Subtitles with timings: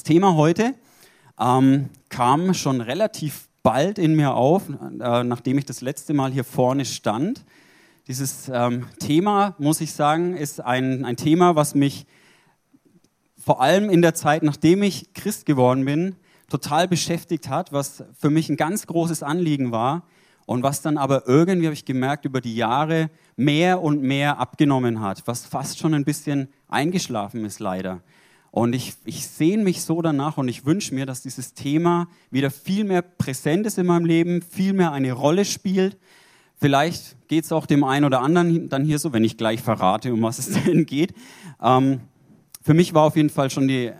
[0.00, 0.74] Das Thema heute
[1.38, 6.42] ähm, kam schon relativ bald in mir auf, äh, nachdem ich das letzte Mal hier
[6.42, 7.44] vorne stand.
[8.08, 12.06] Dieses ähm, Thema, muss ich sagen, ist ein, ein Thema, was mich
[13.36, 16.16] vor allem in der Zeit, nachdem ich Christ geworden bin,
[16.48, 20.04] total beschäftigt hat, was für mich ein ganz großes Anliegen war
[20.46, 25.02] und was dann aber irgendwie, habe ich gemerkt, über die Jahre mehr und mehr abgenommen
[25.02, 28.00] hat, was fast schon ein bisschen eingeschlafen ist leider.
[28.50, 32.50] Und ich, ich sehne mich so danach und ich wünsche mir, dass dieses Thema wieder
[32.50, 35.96] viel mehr präsent ist in meinem Leben, viel mehr eine Rolle spielt.
[36.56, 40.12] Vielleicht geht es auch dem einen oder anderen dann hier so, wenn ich gleich verrate,
[40.12, 41.14] um was es denn geht.
[41.62, 42.00] Ähm,
[42.60, 43.92] für mich war auf jeden Fall schon die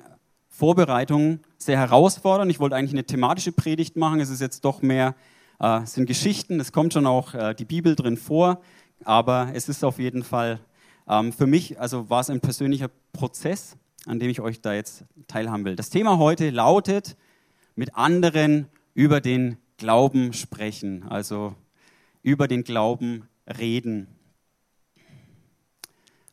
[0.49, 2.51] Vorbereitung sehr herausfordernd.
[2.51, 4.21] Ich wollte eigentlich eine thematische Predigt machen.
[4.21, 5.15] Es ist jetzt doch mehr,
[5.61, 8.61] äh, es sind Geschichten, es kommt schon auch äh, die Bibel drin vor,
[9.05, 10.61] aber es ist auf jeden Fall
[11.09, 15.05] ähm, für mich, also war es ein persönlicher Prozess an dem ich euch da jetzt
[15.29, 15.77] teilhaben will.
[15.77, 17.17] Das Thema heute lautet,
[17.75, 21.55] mit anderen über den Glauben sprechen, also
[22.23, 24.09] über den Glauben reden.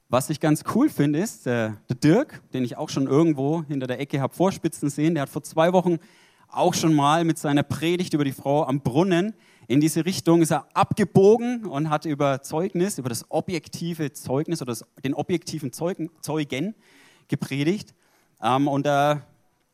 [0.10, 3.88] Was ich ganz cool finde, ist, der, der Dirk, den ich auch schon irgendwo hinter
[3.88, 5.98] der Ecke habe vorspitzen sehen, der hat vor zwei Wochen
[6.48, 9.34] auch schon mal mit seiner Predigt über die Frau am Brunnen
[9.68, 14.72] in diese Richtung ist er abgebogen und hat über Zeugnis, über das objektive Zeugnis oder
[14.72, 16.74] das, den objektiven Zeugen, Zeugen
[17.28, 17.94] gepredigt.
[18.42, 19.22] Ähm, und da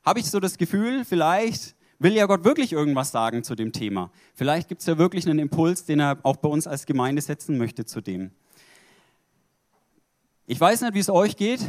[0.03, 4.11] habe ich so das Gefühl, vielleicht will ja Gott wirklich irgendwas sagen zu dem Thema.
[4.35, 7.57] Vielleicht gibt es ja wirklich einen Impuls, den er auch bei uns als Gemeinde setzen
[7.57, 8.31] möchte zu dem.
[10.45, 11.61] Ich weiß nicht, wie es euch geht,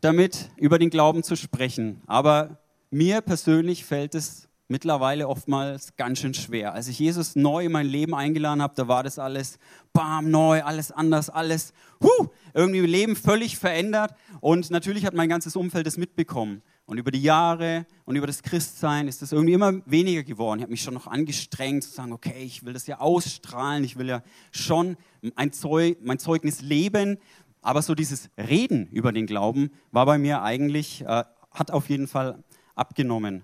[0.00, 2.58] damit über den Glauben zu sprechen, aber
[2.90, 6.72] mir persönlich fällt es mittlerweile oftmals ganz schön schwer.
[6.72, 9.58] Als ich Jesus neu in mein Leben eingeladen habe, da war das alles
[9.92, 14.14] bam, neu, alles anders, alles huh, irgendwie Leben völlig verändert.
[14.40, 16.62] Und natürlich hat mein ganzes Umfeld das mitbekommen.
[16.86, 20.58] Und über die Jahre und über das Christsein ist das irgendwie immer weniger geworden.
[20.58, 23.98] Ich habe mich schon noch angestrengt zu sagen, okay, ich will das ja ausstrahlen, ich
[23.98, 24.96] will ja schon
[25.36, 27.18] ein Zeug, mein Zeugnis leben.
[27.60, 32.08] Aber so dieses Reden über den Glauben war bei mir eigentlich, äh, hat auf jeden
[32.08, 32.42] Fall
[32.74, 33.42] abgenommen.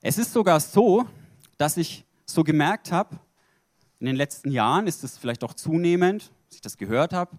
[0.00, 1.06] Es ist sogar so,
[1.56, 3.18] dass ich so gemerkt habe,
[4.00, 7.38] in den letzten Jahren ist es vielleicht auch zunehmend, dass ich das gehört habe,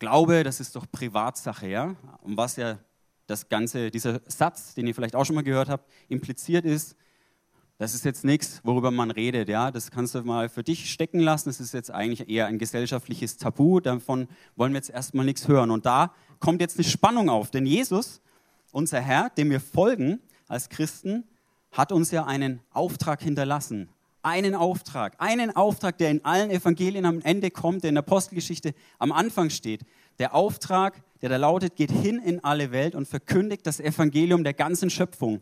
[0.00, 1.94] Glaube, das ist doch Privatsache, ja?
[2.22, 2.78] Und was ja
[3.26, 6.96] das Ganze, dieser Satz, den ihr vielleicht auch schon mal gehört habt, impliziert ist,
[7.76, 9.70] das ist jetzt nichts, worüber man redet, ja?
[9.70, 11.50] Das kannst du mal für dich stecken lassen.
[11.50, 13.80] Das ist jetzt eigentlich eher ein gesellschaftliches Tabu.
[13.80, 14.26] Davon
[14.56, 15.70] wollen wir jetzt erstmal nichts hören.
[15.70, 18.22] Und da kommt jetzt eine Spannung auf, denn Jesus,
[18.72, 20.18] unser Herr, dem wir folgen
[20.48, 21.24] als Christen,
[21.72, 23.88] hat uns ja einen Auftrag hinterlassen.
[24.22, 28.74] Einen Auftrag, einen Auftrag, der in allen Evangelien am Ende kommt, der in der Apostelgeschichte
[28.98, 29.82] am Anfang steht.
[30.18, 34.52] Der Auftrag, der da lautet, geht hin in alle Welt und verkündigt das Evangelium der
[34.52, 35.40] ganzen Schöpfung.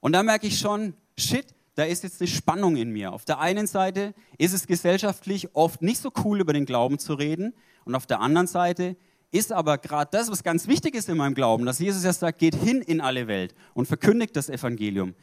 [0.00, 3.12] Und da merke ich schon, shit, da ist jetzt eine Spannung in mir.
[3.12, 7.14] Auf der einen Seite ist es gesellschaftlich oft nicht so cool, über den Glauben zu
[7.14, 7.54] reden.
[7.84, 8.96] Und auf der anderen Seite
[9.30, 12.38] ist aber gerade das, was ganz wichtig ist in meinem Glauben, dass Jesus ja sagt,
[12.38, 15.14] geht hin in alle Welt und verkündigt das Evangelium.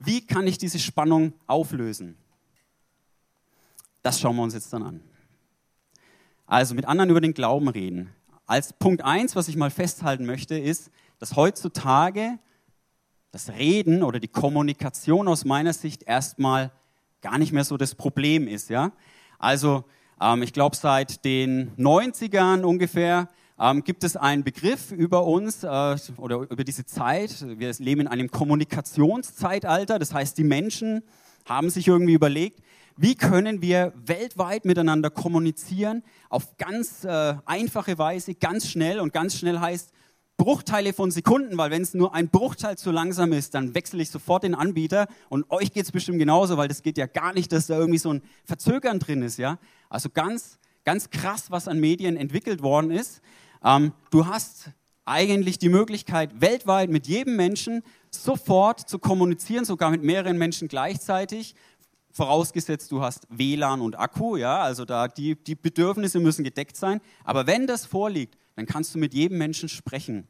[0.00, 2.16] Wie kann ich diese Spannung auflösen?
[4.02, 5.00] Das schauen wir uns jetzt dann an.
[6.46, 8.10] Also mit anderen über den Glauben reden.
[8.46, 12.38] Als Punkt 1, was ich mal festhalten möchte, ist, dass heutzutage
[13.30, 16.72] das Reden oder die Kommunikation aus meiner Sicht erstmal
[17.20, 18.70] gar nicht mehr so das Problem ist.
[18.70, 18.92] Ja?
[19.38, 19.84] Also
[20.18, 23.28] ähm, ich glaube, seit den 90ern ungefähr
[23.60, 27.44] ähm, gibt es einen Begriff über uns äh, oder über diese Zeit.
[27.58, 29.98] Wir leben in einem Kommunikationszeitalter.
[29.98, 31.02] Das heißt, die Menschen
[31.44, 32.60] haben sich irgendwie überlegt,
[32.96, 38.98] wie können wir weltweit miteinander kommunizieren auf ganz äh, einfache Weise, ganz schnell.
[38.98, 39.92] Und ganz schnell heißt
[40.38, 44.10] Bruchteile von Sekunden, weil wenn es nur ein Bruchteil zu langsam ist, dann wechsle ich
[44.10, 45.06] sofort den Anbieter.
[45.28, 47.98] Und euch geht es bestimmt genauso, weil das geht ja gar nicht, dass da irgendwie
[47.98, 49.38] so ein Verzögern drin ist.
[49.38, 49.58] Ja?
[49.90, 53.20] Also ganz, ganz krass, was an Medien entwickelt worden ist.
[53.62, 54.70] Ähm, du hast
[55.04, 61.54] eigentlich die Möglichkeit, weltweit mit jedem Menschen sofort zu kommunizieren, sogar mit mehreren Menschen gleichzeitig.
[62.12, 67.00] Vorausgesetzt, du hast WLAN und Akku, ja, also da die, die Bedürfnisse müssen gedeckt sein.
[67.24, 70.28] Aber wenn das vorliegt, dann kannst du mit jedem Menschen sprechen.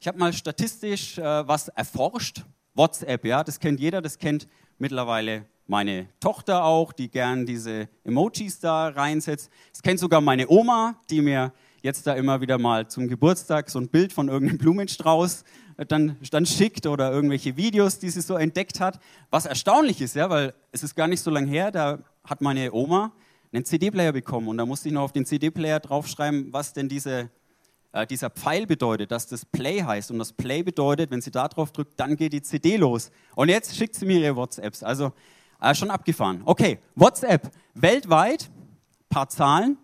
[0.00, 2.44] Ich habe mal statistisch äh, was erforscht.
[2.74, 4.48] WhatsApp, ja, das kennt jeder, das kennt
[4.78, 9.50] mittlerweile meine Tochter auch, die gern diese Emojis da reinsetzt.
[9.70, 11.52] Das kennt sogar meine Oma, die mir
[11.82, 15.44] jetzt da immer wieder mal zum Geburtstag so ein Bild von irgendeinem Blumenstrauß
[15.76, 19.00] äh, dann, dann schickt oder irgendwelche Videos, die sie so entdeckt hat.
[19.30, 22.72] Was erstaunlich ist, ja, weil es ist gar nicht so lange her, da hat meine
[22.72, 23.12] Oma
[23.52, 27.28] einen CD-Player bekommen und da musste ich noch auf den CD-Player draufschreiben, was denn diese
[27.92, 30.10] äh, dieser Pfeil bedeutet, dass das Play heißt.
[30.10, 33.10] Und das Play bedeutet, wenn sie da drauf drückt, dann geht die CD los.
[33.34, 34.82] Und jetzt schickt sie mir ihre WhatsApps.
[34.82, 35.12] Also
[35.60, 36.40] äh, schon abgefahren.
[36.44, 37.50] Okay, WhatsApp.
[37.74, 38.50] Weltweit,
[39.10, 39.76] paar Zahlen.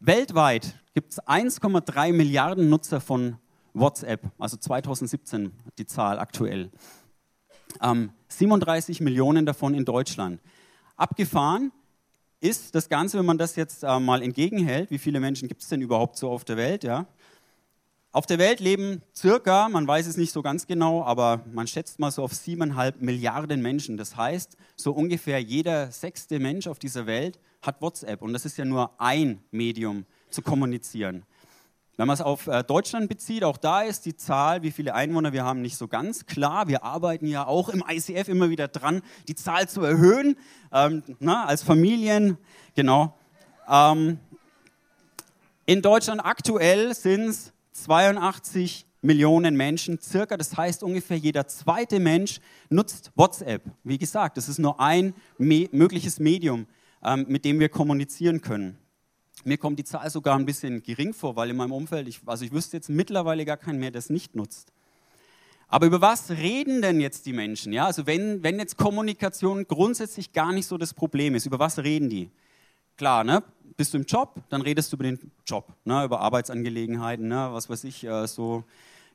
[0.00, 3.36] Weltweit gibt es 1,3 Milliarden Nutzer von
[3.74, 4.22] WhatsApp.
[4.38, 6.70] Also 2017 die Zahl aktuell.
[7.82, 10.40] Ähm, 37 Millionen davon in Deutschland.
[10.96, 11.72] Abgefahren
[12.40, 15.68] ist das Ganze, wenn man das jetzt äh, mal entgegenhält, wie viele Menschen gibt es
[15.68, 16.84] denn überhaupt so auf der Welt?
[16.84, 17.06] Ja?
[18.12, 21.98] Auf der Welt leben circa, man weiß es nicht so ganz genau, aber man schätzt
[21.98, 23.96] mal so auf siebeneinhalb Milliarden Menschen.
[23.96, 28.22] Das heißt, so ungefähr jeder sechste Mensch auf dieser Welt hat WhatsApp.
[28.22, 31.24] Und das ist ja nur ein Medium zu kommunizieren.
[31.96, 35.32] Wenn man es auf äh, Deutschland bezieht, auch da ist die Zahl, wie viele Einwohner
[35.32, 36.66] wir haben, nicht so ganz klar.
[36.66, 40.36] Wir arbeiten ja auch im ICF immer wieder dran, die Zahl zu erhöhen,
[40.72, 42.36] ähm, na, als Familien.
[42.74, 43.16] Genau.
[43.68, 44.18] Ähm,
[45.66, 50.36] in Deutschland aktuell sind es 82 Millionen Menschen circa.
[50.36, 53.62] Das heißt, ungefähr jeder zweite Mensch nutzt WhatsApp.
[53.84, 56.66] Wie gesagt, das ist nur ein me mögliches Medium,
[57.04, 58.78] ähm, mit dem wir kommunizieren können.
[59.46, 62.44] Mir kommt die Zahl sogar ein bisschen gering vor, weil in meinem Umfeld, ich, also
[62.44, 64.72] ich wüsste jetzt mittlerweile gar keinen mehr, der es nicht nutzt.
[65.68, 67.72] Aber über was reden denn jetzt die Menschen?
[67.72, 71.78] Ja, also wenn, wenn jetzt Kommunikation grundsätzlich gar nicht so das Problem ist, über was
[71.78, 72.30] reden die?
[72.96, 73.42] Klar, ne?
[73.76, 76.04] Bist du im Job, dann redest du über den Job, ne?
[76.04, 77.48] über Arbeitsangelegenheiten, ne?
[77.50, 78.62] was weiß ich, äh, so,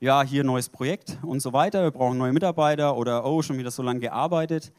[0.01, 3.71] ja, hier neues Projekt und so weiter, wir brauchen neue Mitarbeiter oder, oh, schon wieder
[3.71, 4.73] so lange gearbeitet.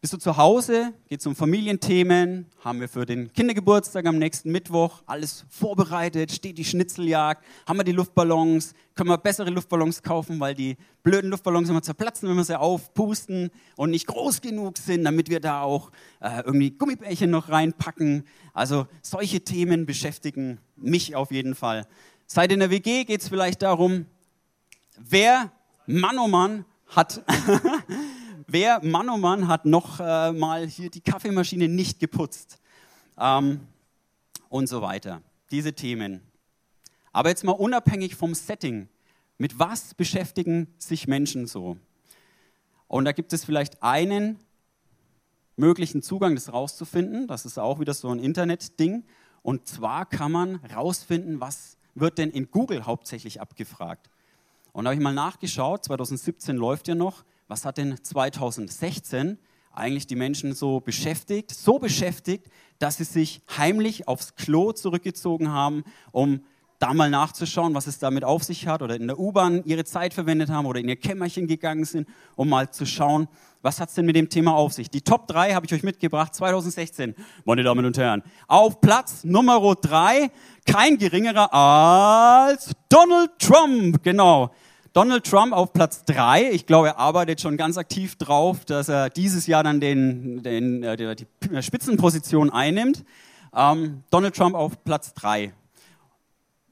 [0.00, 0.94] Bist du zu Hause?
[1.08, 2.46] Geht es um Familienthemen?
[2.60, 6.30] Haben wir für den Kindergeburtstag am nächsten Mittwoch alles vorbereitet?
[6.30, 7.44] Steht die Schnitzeljagd?
[7.66, 8.74] Haben wir die Luftballons?
[8.94, 13.50] Können wir bessere Luftballons kaufen, weil die blöden Luftballons immer zerplatzen, wenn wir sie aufpusten
[13.74, 15.90] und nicht groß genug sind, damit wir da auch
[16.20, 18.24] äh, irgendwie Gummibärchen noch reinpacken?
[18.54, 21.88] Also solche Themen beschäftigen mich auf jeden Fall.
[22.24, 24.06] Seit in der WG geht es vielleicht darum,
[24.96, 25.50] wer,
[25.86, 27.24] Mann oh Mann, hat
[28.48, 32.58] wer, Mann oh Mann, hat noch äh, mal hier die Kaffeemaschine nicht geputzt?
[33.16, 33.60] Ähm,
[34.48, 35.22] und so weiter.
[35.50, 36.22] Diese Themen.
[37.12, 38.88] Aber jetzt mal unabhängig vom Setting.
[39.36, 41.76] Mit was beschäftigen sich Menschen so?
[42.88, 44.40] Und da gibt es vielleicht einen
[45.56, 47.28] möglichen Zugang, das rauszufinden.
[47.28, 49.04] Das ist auch wieder so ein Internet-Ding.
[49.42, 54.10] Und zwar kann man rausfinden, was wird denn in Google hauptsächlich abgefragt.
[54.72, 59.38] Und da habe ich mal nachgeschaut, 2017 läuft ja noch, was hat denn 2016
[59.72, 61.50] eigentlich die Menschen so beschäftigt?
[61.50, 62.48] So beschäftigt,
[62.78, 66.42] dass sie sich heimlich aufs Klo zurückgezogen haben, um
[66.78, 70.14] da mal nachzuschauen, was es damit auf sich hat, oder in der U-Bahn ihre Zeit
[70.14, 73.26] verwendet haben oder in ihr Kämmerchen gegangen sind, um mal zu schauen,
[73.62, 74.88] was hat es denn mit dem Thema auf sich.
[74.88, 78.22] Die Top 3 habe ich euch mitgebracht, 2016, meine Damen und Herren.
[78.46, 80.30] Auf Platz Nummer 3,
[80.66, 84.52] kein geringerer als Donald Trump, genau.
[84.92, 86.50] Donald Trump auf Platz 3.
[86.50, 90.82] Ich glaube, er arbeitet schon ganz aktiv drauf, dass er dieses Jahr dann den, den,
[90.82, 91.26] äh, die
[91.62, 93.04] Spitzenposition einnimmt.
[93.54, 95.52] Ähm, Donald Trump auf Platz 3.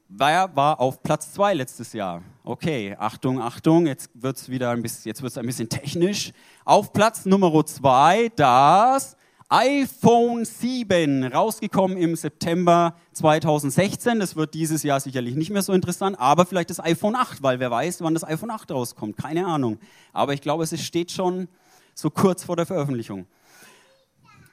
[0.09, 2.23] Wer war auf Platz 2 letztes Jahr?
[2.43, 6.31] Okay, Achtung, Achtung, jetzt wird es wieder ein bisschen, jetzt wird's ein bisschen technisch.
[6.63, 9.17] Auf Platz Nummer 2 das
[9.49, 14.19] iPhone 7, rausgekommen im September 2016.
[14.19, 17.61] Das wird dieses Jahr sicherlich nicht mehr so interessant, aber vielleicht das iPhone 8, weil
[17.61, 19.15] wer weiß, wann das iPhone 8 rauskommt.
[19.15, 19.79] Keine Ahnung.
[20.11, 21.47] Aber ich glaube, es steht schon
[21.95, 23.25] so kurz vor der Veröffentlichung.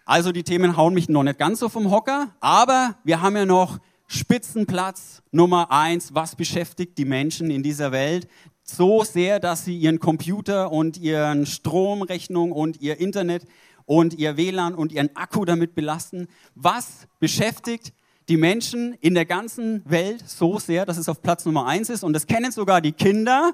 [0.05, 3.47] Also die Themen hauen mich noch nicht ganz so vom Hocker, aber wir haben ja
[3.47, 6.15] noch Spitzenplatz Nummer eins.
[6.15, 8.29] Was beschäftigt die Menschen in dieser Welt?
[8.63, 13.45] So sehr, dass sie ihren Computer und ihren Stromrechnung und ihr Internet
[13.87, 16.29] und ihr WLAN und ihren Akku damit belasten.
[16.55, 17.93] Was beschäftigt
[18.29, 22.05] die Menschen in der ganzen Welt so sehr, dass es auf Platz Nummer eins ist?
[22.05, 23.53] Und das kennen sogar die Kinder.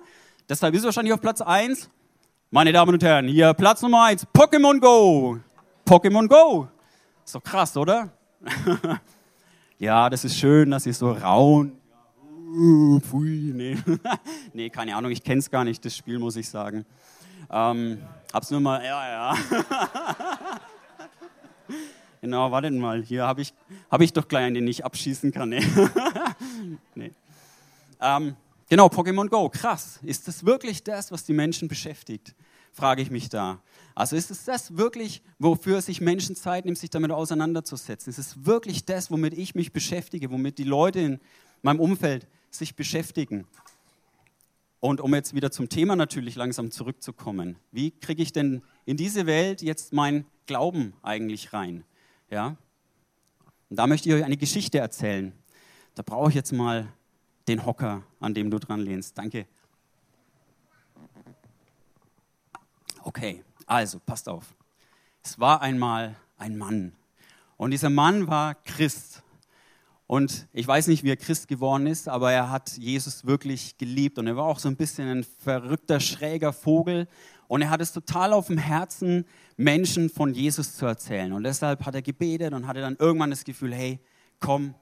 [0.49, 1.91] Deshalb ist es wahrscheinlich auf Platz eins.
[2.51, 5.39] Meine Damen und Herren, hier Platz Nummer eins, Pokémon Go.
[5.87, 6.69] Pokémon Go.
[7.25, 8.11] Ist doch krass, oder?
[9.79, 11.73] ja, das ist schön, dass sie so rauen.
[13.01, 13.77] Pfui, nee.
[14.53, 16.85] nee, keine Ahnung, ich kenne es gar nicht, das Spiel, muss ich sagen.
[17.49, 17.99] Ähm,
[18.33, 19.37] hab's nur mal, ja, ja.
[22.21, 23.55] genau, warte mal, hier habe ich,
[23.91, 25.51] hab ich doch gleich einen, den ich abschießen kann.
[25.51, 25.67] Nee.
[26.95, 27.13] nee.
[28.01, 28.37] Ähm,
[28.69, 29.99] genau, Pokémon Go, krass.
[30.03, 32.35] Ist das wirklich das, was die Menschen beschäftigt?
[32.73, 33.59] Frage ich mich da.
[33.95, 38.11] Also ist es das wirklich, wofür sich Menschen Zeit nehmen, sich damit auseinanderzusetzen?
[38.11, 41.21] Ist es wirklich das, womit ich mich beschäftige, womit die Leute in
[41.63, 43.47] meinem Umfeld sich beschäftigen?
[44.81, 49.27] Und um jetzt wieder zum Thema natürlich langsam zurückzukommen, wie kriege ich denn in diese
[49.27, 51.85] Welt jetzt mein Glauben eigentlich rein?
[52.31, 52.57] Ja?
[53.69, 55.33] Und da möchte ich euch eine Geschichte erzählen.
[55.95, 56.89] Da brauche ich jetzt mal
[57.47, 59.19] den Hocker, an dem du dran lehnst.
[59.19, 59.47] Danke.
[63.03, 64.55] Okay, also passt auf.
[65.23, 66.93] Es war einmal ein Mann.
[67.57, 69.23] Und dieser Mann war Christ.
[70.11, 74.19] Und ich weiß nicht, wie er Christ geworden ist, aber er hat Jesus wirklich geliebt.
[74.19, 77.07] Und er war auch so ein bisschen ein verrückter, schräger Vogel.
[77.47, 79.25] Und er hat es total auf dem Herzen,
[79.57, 81.33] Menschen von Jesus zu erzählen.
[81.33, 84.01] Und deshalb hat er gebetet und hatte dann irgendwann das Gefühl, hey,
[84.41, 84.75] komm,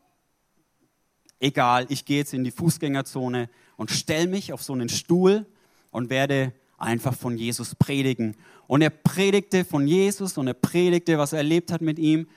[1.40, 5.44] egal, ich gehe jetzt in die Fußgängerzone und stell mich auf so einen Stuhl
[5.90, 8.35] und werde einfach von Jesus predigen.
[8.66, 12.28] Und er predigte von Jesus und er predigte, was er erlebt hat mit ihm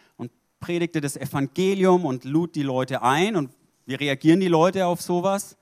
[0.61, 3.35] predigte das Evangelium und lud die Leute ein.
[3.35, 3.51] Und
[3.85, 5.57] wie reagieren die Leute auf sowas?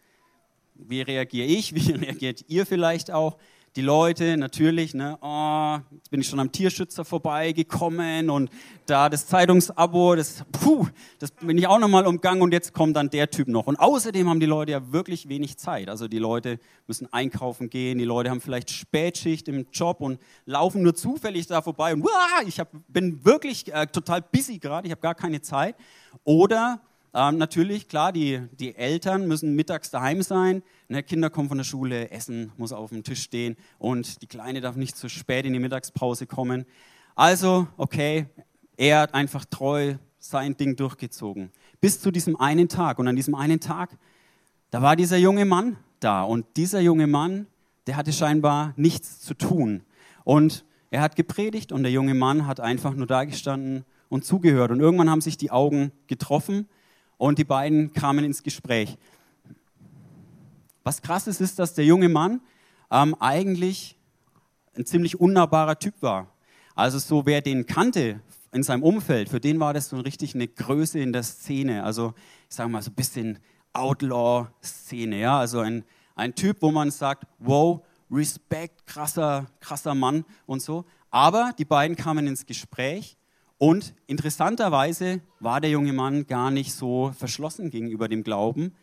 [0.76, 1.74] Wie reagiere ich?
[1.76, 3.38] Wie reagiert ihr vielleicht auch?
[3.76, 8.50] Die Leute natürlich, ne, oh, jetzt bin ich schon am Tierschützer vorbeigekommen und
[8.86, 10.88] da das Zeitungsabo, das, puh,
[11.20, 13.68] das bin ich auch nochmal umgangen und jetzt kommt dann der Typ noch.
[13.68, 15.90] Und außerdem haben die Leute ja wirklich wenig Zeit.
[15.90, 20.82] Also die Leute müssen einkaufen gehen, die Leute haben vielleicht Spätschicht im Job und laufen
[20.82, 24.92] nur zufällig da vorbei und uah, ich hab, bin wirklich äh, total busy gerade, ich
[24.92, 25.76] habe gar keine Zeit.
[26.24, 26.82] Oder
[27.14, 30.62] ähm, natürlich, klar, die, die Eltern müssen mittags daheim sein.
[30.88, 34.62] Ne, Kinder kommen von der Schule, Essen muss auf dem Tisch stehen und die Kleine
[34.62, 36.66] darf nicht zu spät in die Mittagspause kommen.
[37.16, 38.28] Also, okay,
[38.78, 41.52] er hat einfach treu sein Ding durchgezogen.
[41.82, 43.00] Bis zu diesem einen Tag.
[43.00, 43.98] Und an diesem einen Tag,
[44.70, 46.24] da war dieser junge Mann da.
[46.24, 47.48] Und dieser junge Mann,
[47.88, 49.84] der hatte scheinbar nichts zu tun.
[50.24, 54.72] Und er hat gepredigt und der junge Mann hat einfach nur da gestanden und zugehört.
[54.72, 56.68] Und irgendwann haben sich die Augen getroffen
[57.20, 58.98] und die beiden kamen ins Gespräch.
[60.84, 62.42] Was krass ist, ist, dass der junge Mann
[62.90, 63.96] ähm, eigentlich
[64.76, 66.34] ein ziemlich unnahbarer Typ war.
[66.74, 68.22] Also so, wer den kannte
[68.54, 71.84] in seinem Umfeld, für den war das so richtig eine Größe in der Szene.
[71.84, 72.14] Also
[72.50, 73.38] ich sage mal so ein bisschen
[73.74, 75.20] Outlaw-Szene.
[75.20, 75.40] Ja?
[75.40, 75.84] Also ein,
[76.16, 80.86] ein Typ, wo man sagt, wow, Respekt, krasser, krasser Mann und so.
[81.12, 83.18] Aber die beiden kamen ins Gespräch
[83.60, 88.74] und interessanterweise war der junge Mann gar nicht so verschlossen gegenüber dem Glauben,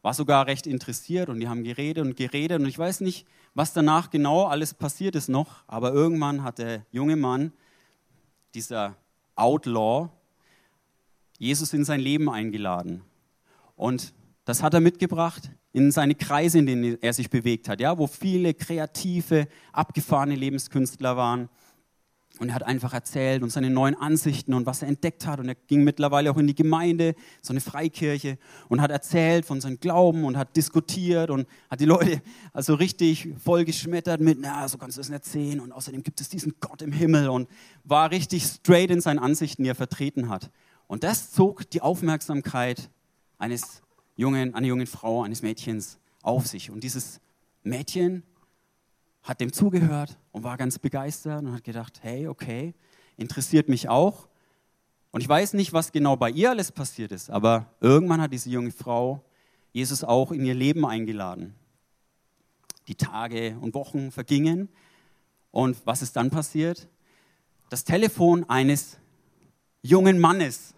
[0.00, 3.74] war sogar recht interessiert und die haben geredet und geredet und ich weiß nicht, was
[3.74, 7.52] danach genau alles passiert ist noch, aber irgendwann hat der junge Mann,
[8.54, 8.96] dieser
[9.36, 10.08] Outlaw,
[11.38, 13.02] Jesus in sein Leben eingeladen.
[13.76, 14.14] Und
[14.46, 18.06] das hat er mitgebracht in seine Kreise, in denen er sich bewegt hat, ja, wo
[18.06, 21.50] viele kreative, abgefahrene Lebenskünstler waren.
[22.40, 25.38] Und er hat einfach erzählt und seine neuen Ansichten und was er entdeckt hat.
[25.38, 28.38] Und er ging mittlerweile auch in die Gemeinde, so eine Freikirche,
[28.68, 32.20] und hat erzählt von seinem Glauben und hat diskutiert und hat die Leute
[32.52, 35.60] also richtig vollgeschmettert mit, na, so kannst du das nicht sehen.
[35.60, 37.48] Und außerdem gibt es diesen Gott im Himmel und
[37.84, 40.50] war richtig straight in seinen Ansichten, die er vertreten hat.
[40.88, 42.90] Und das zog die Aufmerksamkeit
[43.38, 43.82] eines
[44.16, 46.70] jungen, einer jungen Frau, eines Mädchens auf sich.
[46.70, 47.20] Und dieses
[47.62, 48.24] Mädchen
[49.24, 52.74] hat dem zugehört und war ganz begeistert und hat gedacht, hey, okay,
[53.16, 54.28] interessiert mich auch.
[55.10, 58.50] Und ich weiß nicht, was genau bei ihr alles passiert ist, aber irgendwann hat diese
[58.50, 59.24] junge Frau
[59.72, 61.54] Jesus auch in ihr Leben eingeladen.
[62.86, 64.68] Die Tage und Wochen vergingen
[65.50, 66.86] und was ist dann passiert?
[67.70, 68.98] Das Telefon eines
[69.82, 70.74] jungen Mannes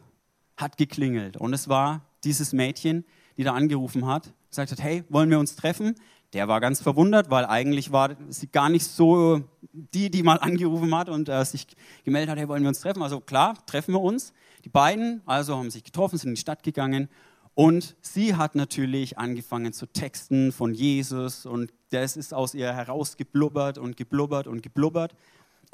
[0.57, 3.05] hat geklingelt und es war dieses Mädchen,
[3.37, 5.97] die da angerufen hat, gesagt hat, hey, wollen wir uns treffen?
[6.37, 9.41] Der war ganz verwundert, weil eigentlich war sie gar nicht so
[9.73, 11.67] die, die mal angerufen hat und äh, sich
[12.05, 13.03] gemeldet hat, hey, wollen wir uns treffen?
[13.03, 14.35] Also klar, treffen wir uns.
[14.63, 17.09] Die beiden also haben sich getroffen, sind in die Stadt gegangen
[17.55, 23.79] und sie hat natürlich angefangen zu texten von Jesus und das ist aus ihr herausgeblubbert
[23.79, 25.15] und geblubbert und geblubbert.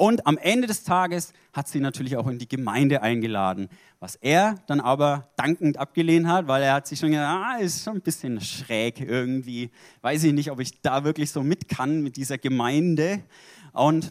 [0.03, 3.69] Und am Ende des Tages hat sie natürlich auch in die Gemeinde eingeladen,
[4.01, 7.85] was er dann aber dankend abgelehnt hat, weil er hat sich schon gedacht, ah, ist
[7.85, 9.71] schon ein bisschen schräg irgendwie.
[10.01, 13.23] Weiß ich nicht, ob ich da wirklich so mit kann mit dieser Gemeinde.
[13.73, 14.11] Und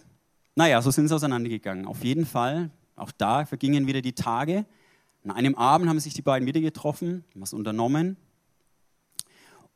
[0.55, 1.85] naja, so sind sie auseinandergegangen.
[1.85, 4.65] Auf jeden Fall, auch da vergingen wieder die Tage.
[5.25, 8.15] An einem Abend haben sich die beiden wieder getroffen, was unternommen.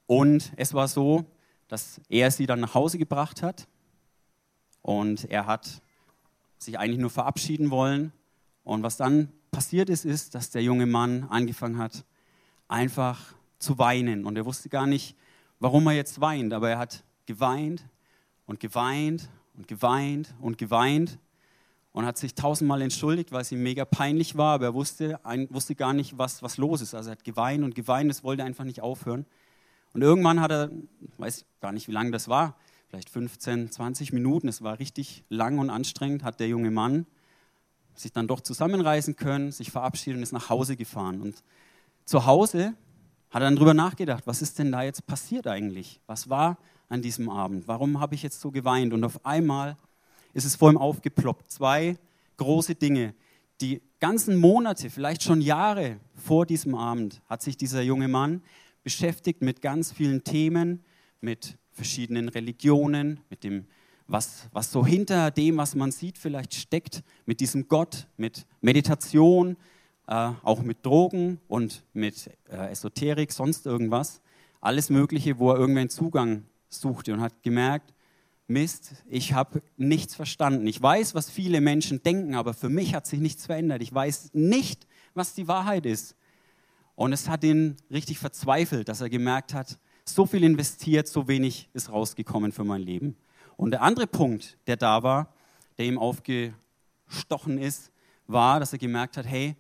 [0.08, 1.26] Und es war so,
[1.68, 3.68] dass er sie dann nach Hause gebracht hat.
[4.82, 5.82] Und er hat
[6.58, 8.12] sich eigentlich nur verabschieden wollen.
[8.64, 12.06] Und was dann passiert ist, ist, dass der junge Mann angefangen hat,
[12.68, 14.26] einfach zu weinen.
[14.26, 15.16] Und er wusste gar nicht,
[15.60, 17.86] warum er jetzt weint, aber er hat geweint
[18.46, 21.18] und geweint und geweint und geweint
[21.92, 25.20] und hat sich tausendmal entschuldigt, weil es ihm mega peinlich war, aber er wusste,
[25.50, 26.94] wusste gar nicht, was, was los ist.
[26.94, 29.26] Also er hat geweint und geweint, es wollte einfach nicht aufhören.
[29.94, 32.58] Und irgendwann hat er, ich weiß gar nicht, wie lange das war,
[32.96, 37.06] vielleicht 15, 20 Minuten, es war richtig lang und anstrengend, hat der junge Mann
[37.94, 41.20] sich dann doch zusammenreißen können, sich verabschiedet und ist nach Hause gefahren.
[41.20, 41.44] Und
[42.06, 42.74] zu Hause
[43.32, 46.00] hat dann drüber nachgedacht, was ist denn da jetzt passiert eigentlich?
[46.08, 47.68] Was war an diesem Abend?
[47.68, 48.94] Warum habe ich jetzt so geweint?
[48.94, 49.76] Und auf einmal
[50.34, 51.52] ist es vor ihm aufgeploppt.
[51.52, 51.98] Zwei
[52.38, 53.14] große Dinge.
[53.60, 58.42] Die ganzen Monate, vielleicht schon Jahre vor diesem Abend, hat sich dieser junge Mann
[58.84, 60.82] beschäftigt mit ganz vielen Themen,
[61.20, 63.66] mit verschiedenen Religionen, mit dem,
[64.08, 69.58] was, was so hinter dem, was man sieht, vielleicht steckt, mit diesem Gott, mit Meditation,
[70.08, 74.22] äh, auch mit Drogen und mit äh, Esoterik, sonst irgendwas.
[74.62, 77.94] Alles Mögliche, wo er irgendwann Zugang suchte und hat gemerkt,
[78.48, 80.68] Mist, ich habe nichts verstanden.
[80.68, 83.82] Ich weiß, was viele Menschen denken, aber für mich hat sich nichts verändert.
[83.82, 86.16] Ich weiß nicht, was die Wahrheit ist.
[86.94, 91.70] Und es hat ihn richtig verzweifelt, dass er gemerkt hat, so viel investiert, so wenig
[91.74, 93.16] ist rausgekommen für mein Leben.
[93.58, 95.34] Und der andere Punkt, der da war,
[95.78, 97.92] der ihm aufgestochen ist,
[98.28, 99.56] war, dass er gemerkt hat, hey,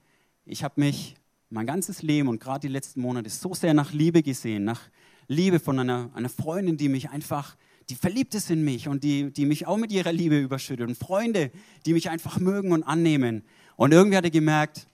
[0.46, 1.16] ich habe mich
[1.50, 4.82] mein ganzes Leben und gerade die letzten Monate so sehr nach Liebe gesehen, nach
[5.28, 7.56] Liebe von einer, einer Freundin, die mich einfach,
[7.90, 10.98] die verliebt ist in mich und die, die mich auch mit ihrer Liebe überschüttet und
[10.98, 11.52] Freunde,
[11.86, 13.44] die mich einfach mögen und annehmen.
[13.76, 14.88] Und irgendwie hat er gemerkt,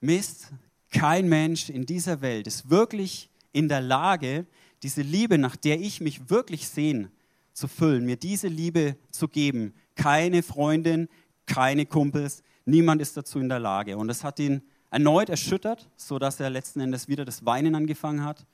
[0.00, 0.52] Mist,
[0.90, 4.46] kein Mensch in dieser Welt ist wirklich in der Lage,
[4.86, 7.10] diese Liebe, nach der ich mich wirklich sehne,
[7.52, 9.74] zu füllen, mir diese Liebe zu geben.
[9.96, 11.08] Keine Freundin,
[11.44, 13.96] keine Kumpels, niemand ist dazu in der Lage.
[13.96, 14.62] Und das hat ihn
[14.92, 18.46] erneut erschüttert, sodass er letzten Endes wieder das Weinen angefangen hat.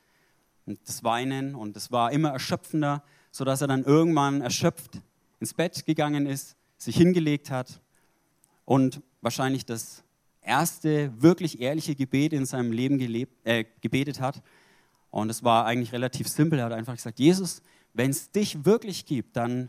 [0.64, 5.02] Und das Weinen und es war immer erschöpfender, sodass er dann irgendwann erschöpft
[5.38, 7.82] ins Bett gegangen ist, sich hingelegt hat
[8.64, 10.02] und wahrscheinlich das
[10.40, 14.42] erste wirklich ehrliche Gebet in seinem Leben gelebt, äh, gebetet hat.
[15.12, 16.58] Und es war eigentlich relativ simpel.
[16.58, 19.68] Er hat einfach gesagt, Jesus, wenn es dich wirklich gibt, dann,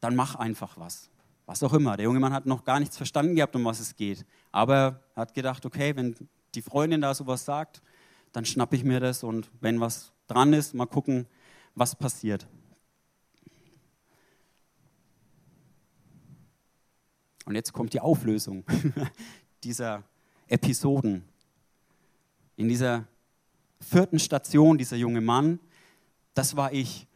[0.00, 1.08] dann mach einfach was.
[1.46, 1.96] Was auch immer.
[1.96, 4.26] Der junge Mann hat noch gar nichts verstanden gehabt, um was es geht.
[4.52, 6.14] Aber er hat gedacht, okay, wenn
[6.54, 7.80] die Freundin da sowas sagt,
[8.32, 11.26] dann schnappe ich mir das und wenn was dran ist, mal gucken,
[11.74, 12.46] was passiert.
[17.46, 18.62] Und jetzt kommt die Auflösung
[19.64, 20.04] dieser
[20.48, 21.24] Episoden.
[22.56, 23.06] In dieser
[23.80, 25.60] vierten Station, dieser junge Mann,
[26.34, 27.06] das war ich.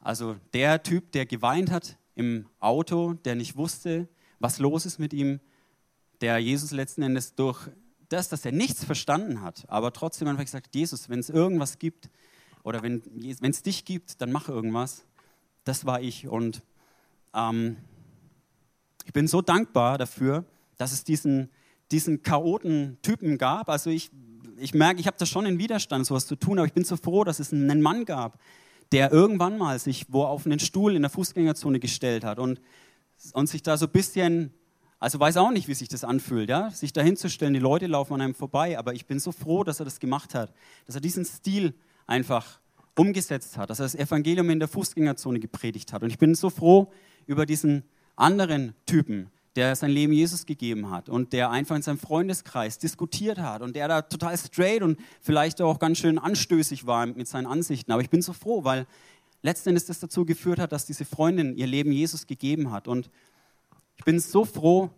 [0.00, 5.12] Also der Typ, der geweint hat im Auto, der nicht wusste, was los ist mit
[5.12, 5.40] ihm,
[6.20, 7.68] der Jesus letzten Endes durch
[8.08, 12.10] das, dass er nichts verstanden hat, aber trotzdem einfach gesagt, Jesus, wenn es irgendwas gibt
[12.62, 13.02] oder wenn
[13.42, 15.06] es dich gibt, dann mach irgendwas.
[15.64, 16.62] Das war ich und
[17.34, 17.76] ähm,
[19.04, 20.44] ich bin so dankbar dafür,
[20.76, 21.48] dass es diesen
[21.92, 23.68] diesen Chaoten-Typen gab.
[23.68, 24.10] Also ich,
[24.62, 26.96] ich merke, ich habe da schon einen Widerstand, sowas zu tun, aber ich bin so
[26.96, 28.38] froh, dass es einen Mann gab,
[28.92, 32.60] der irgendwann mal sich wo auf einen Stuhl in der Fußgängerzone gestellt hat und,
[33.32, 34.52] und sich da so ein bisschen,
[35.00, 38.14] also weiß auch nicht, wie sich das anfühlt, ja, sich da hinzustellen, die Leute laufen
[38.14, 40.52] an einem vorbei, aber ich bin so froh, dass er das gemacht hat,
[40.86, 41.74] dass er diesen Stil
[42.06, 42.60] einfach
[42.94, 46.02] umgesetzt hat, dass er das Evangelium in der Fußgängerzone gepredigt hat.
[46.02, 46.92] Und ich bin so froh
[47.26, 47.84] über diesen
[48.16, 53.38] anderen Typen, der sein Leben Jesus gegeben hat und der einfach in seinem Freundeskreis diskutiert
[53.38, 57.46] hat und der da total straight und vielleicht auch ganz schön anstößig war mit seinen
[57.46, 57.92] Ansichten.
[57.92, 58.86] Aber ich bin so froh, weil
[59.42, 62.88] letztendlich das dazu geführt hat, dass diese Freundin ihr Leben Jesus gegeben hat.
[62.88, 63.10] Und
[63.96, 64.90] ich bin so froh,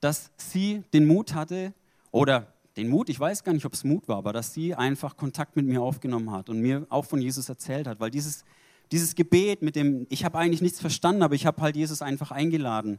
[0.00, 1.74] dass sie den Mut hatte
[2.10, 5.16] oder den Mut, ich weiß gar nicht, ob es Mut war, aber dass sie einfach
[5.16, 8.44] Kontakt mit mir aufgenommen hat und mir auch von Jesus erzählt hat, weil dieses,
[8.92, 12.30] dieses Gebet mit dem, ich habe eigentlich nichts verstanden, aber ich habe halt Jesus einfach
[12.30, 12.98] eingeladen,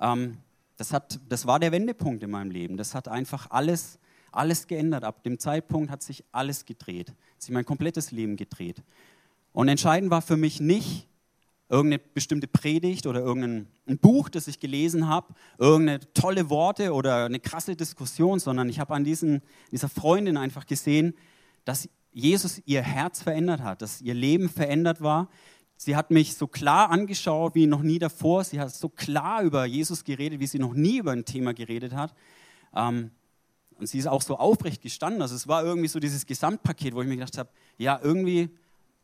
[0.00, 0.38] ähm,
[0.76, 2.76] das, hat, das war der Wendepunkt in meinem Leben.
[2.76, 3.98] Das hat einfach alles,
[4.32, 5.04] alles geändert.
[5.04, 7.10] Ab dem Zeitpunkt hat sich alles gedreht.
[7.10, 8.82] Hat sich mein komplettes Leben gedreht.
[9.52, 11.08] Und entscheidend war für mich nicht
[11.68, 13.66] irgendeine bestimmte Predigt oder irgendein
[13.98, 18.94] Buch, das ich gelesen habe, irgendeine tolle Worte oder eine krasse Diskussion, sondern ich habe
[18.94, 21.14] an diesen, dieser Freundin einfach gesehen,
[21.64, 25.28] dass Jesus ihr Herz verändert hat, dass ihr Leben verändert war,
[25.76, 28.44] Sie hat mich so klar angeschaut wie noch nie davor.
[28.44, 31.94] Sie hat so klar über Jesus geredet, wie sie noch nie über ein Thema geredet
[31.94, 32.14] hat.
[32.74, 33.10] Ähm,
[33.78, 35.20] und sie ist auch so aufrecht gestanden.
[35.20, 38.48] Also es war irgendwie so dieses Gesamtpaket, wo ich mir gedacht habe, ja, irgendwie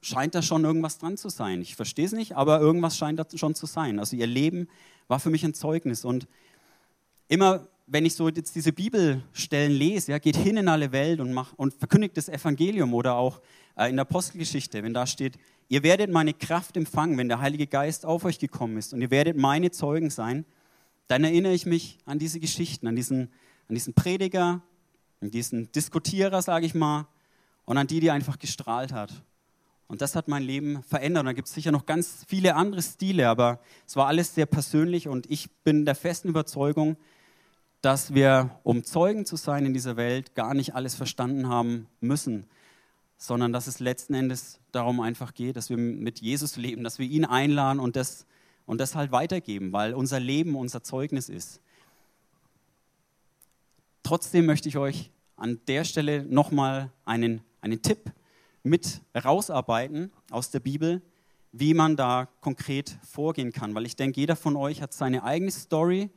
[0.00, 1.60] scheint da schon irgendwas dran zu sein.
[1.60, 3.98] Ich verstehe es nicht, aber irgendwas scheint da schon zu sein.
[3.98, 4.68] Also ihr Leben
[5.08, 6.04] war für mich ein Zeugnis.
[6.06, 6.26] Und
[7.28, 11.32] immer, wenn ich so jetzt diese Bibelstellen lese, ja, geht hin in alle Welt und,
[11.32, 13.40] mach, und verkündigt das Evangelium oder auch
[13.76, 15.38] äh, in der Apostelgeschichte, wenn da steht,
[15.72, 19.10] Ihr werdet meine Kraft empfangen, wenn der Heilige Geist auf euch gekommen ist und ihr
[19.10, 20.44] werdet meine Zeugen sein.
[21.08, 23.32] Dann erinnere ich mich an diese Geschichten, an diesen,
[23.70, 24.60] an diesen Prediger,
[25.22, 27.06] an diesen Diskutierer, sage ich mal,
[27.64, 29.24] und an die, die einfach gestrahlt hat.
[29.86, 31.22] Und das hat mein Leben verändert.
[31.22, 34.44] Und da gibt es sicher noch ganz viele andere Stile, aber es war alles sehr
[34.44, 36.98] persönlich und ich bin der festen Überzeugung,
[37.82, 42.46] dass wir, um Zeugen zu sein in dieser Welt, gar nicht alles verstanden haben müssen,
[43.18, 47.06] sondern dass es letzten Endes darum einfach geht, dass wir mit Jesus leben, dass wir
[47.06, 48.26] ihn einladen und das,
[48.66, 51.60] und das halt weitergeben, weil unser Leben unser Zeugnis ist.
[54.04, 58.12] Trotzdem möchte ich euch an der Stelle nochmal einen, einen Tipp
[58.62, 61.02] mit rausarbeiten aus der Bibel,
[61.50, 63.74] wie man da konkret vorgehen kann.
[63.74, 66.10] Weil ich denke, jeder von euch hat seine eigene Story.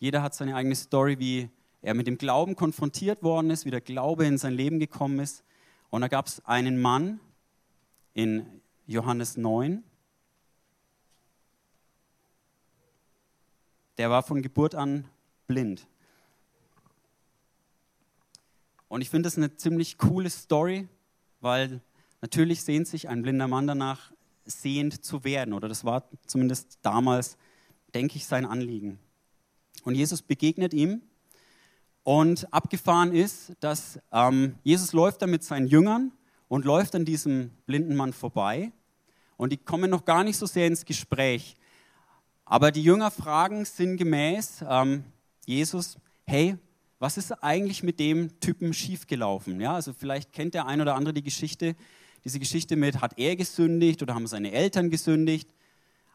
[0.00, 1.50] Jeder hat seine eigene Story, wie
[1.82, 5.44] er mit dem Glauben konfrontiert worden ist, wie der Glaube in sein Leben gekommen ist.
[5.90, 7.20] Und da gab es einen Mann
[8.14, 9.84] in Johannes 9,
[13.98, 15.04] der war von Geburt an
[15.46, 15.86] blind.
[18.88, 20.88] Und ich finde das eine ziemlich coole Story,
[21.40, 21.82] weil
[22.22, 24.12] natürlich sehnt sich ein blinder Mann danach,
[24.46, 25.52] sehend zu werden.
[25.52, 27.36] Oder das war zumindest damals,
[27.94, 28.98] denke ich, sein Anliegen.
[29.84, 31.02] Und Jesus begegnet ihm
[32.02, 36.12] und abgefahren ist, dass ähm, Jesus läuft da mit seinen Jüngern
[36.48, 38.72] und läuft an diesem blinden Mann vorbei.
[39.36, 41.54] Und die kommen noch gar nicht so sehr ins Gespräch.
[42.44, 45.04] Aber die Jünger fragen sinngemäß ähm,
[45.46, 46.56] Jesus, hey,
[46.98, 49.60] was ist eigentlich mit dem Typen schiefgelaufen?
[49.60, 51.74] Ja, also vielleicht kennt der ein oder andere die Geschichte,
[52.24, 55.48] diese Geschichte mit, hat er gesündigt oder haben seine Eltern gesündigt?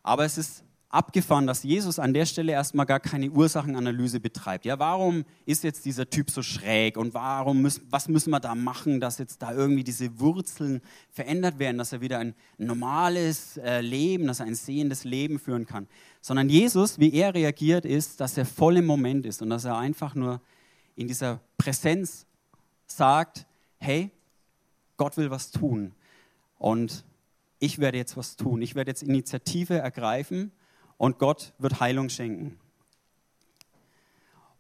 [0.04, 4.66] Aber es ist abgefahren, dass Jesus an der Stelle erstmal gar keine Ursachenanalyse betreibt.
[4.66, 8.56] Ja, warum ist jetzt dieser Typ so schräg und warum müssen, was müssen wir da
[8.56, 13.82] machen, dass jetzt da irgendwie diese Wurzeln verändert werden, dass er wieder ein normales äh,
[13.82, 15.88] Leben, dass er ein sehendes Leben führen kann.
[16.22, 19.78] Sondern Jesus, wie er reagiert, ist, dass er voll im Moment ist und dass er
[19.78, 20.42] einfach nur
[20.96, 22.26] in dieser Präsenz
[22.88, 23.46] sagt,
[23.80, 24.12] hey,
[24.98, 25.94] Gott will was tun
[26.58, 27.04] und
[27.60, 28.62] ich werde jetzt was tun.
[28.62, 30.52] Ich werde jetzt Initiative ergreifen
[30.98, 32.60] und Gott wird Heilung schenken.